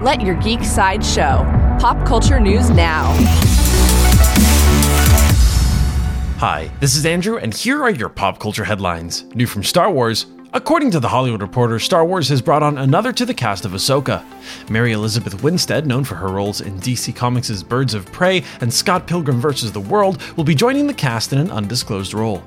[0.00, 1.44] Let your geek side show.
[1.78, 3.12] Pop culture news now.
[6.38, 9.24] Hi, this is Andrew, and here are your pop culture headlines.
[9.34, 10.24] New from Star Wars.
[10.54, 13.72] According to The Hollywood Reporter, Star Wars has brought on another to the cast of
[13.72, 14.24] Ahsoka.
[14.70, 19.06] Mary Elizabeth Winstead, known for her roles in DC Comics' Birds of Prey and Scott
[19.06, 19.70] Pilgrim vs.
[19.70, 22.42] the World, will be joining the cast in an undisclosed role.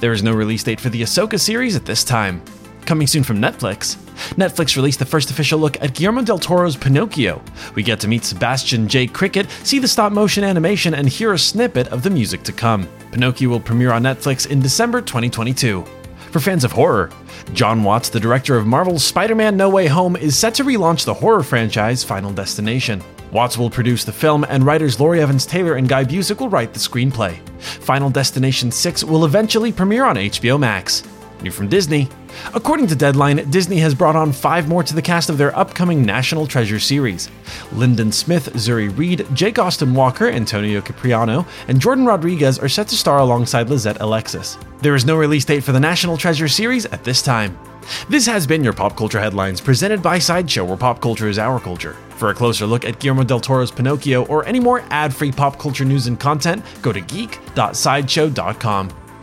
[0.00, 2.42] There is no release date for the Ahsoka series at this time.
[2.84, 3.96] Coming soon from Netflix.
[4.36, 7.42] Netflix released the first official look at Guillermo del Toro's Pinocchio.
[7.74, 9.06] We get to meet Sebastian J.
[9.06, 12.88] Cricket, see the stop motion animation, and hear a snippet of the music to come.
[13.12, 15.84] Pinocchio will premiere on Netflix in December 2022.
[16.30, 17.10] For fans of horror,
[17.54, 21.04] Jon Watts, the director of Marvel's Spider Man No Way Home, is set to relaunch
[21.04, 23.02] the horror franchise Final Destination.
[23.32, 26.72] Watts will produce the film, and writers Lori Evans Taylor and Guy Busick will write
[26.72, 27.38] the screenplay.
[27.60, 31.02] Final Destination 6 will eventually premiere on HBO Max.
[31.42, 32.08] New from Disney.
[32.54, 36.04] According to Deadline, Disney has brought on five more to the cast of their upcoming
[36.04, 37.30] National Treasure series.
[37.72, 42.96] Lyndon Smith, Zuri Reed, Jake Austin Walker, Antonio Cipriano, and Jordan Rodrigues are set to
[42.96, 44.58] star alongside Lizette Alexis.
[44.80, 47.58] There is no release date for the National Treasure series at this time.
[48.08, 51.58] This has been your Pop Culture Headlines presented by Sideshow, where pop culture is our
[51.58, 51.96] culture.
[52.16, 55.58] For a closer look at Guillermo del Toro's Pinocchio or any more ad free pop
[55.58, 59.07] culture news and content, go to geek.sideshow.com.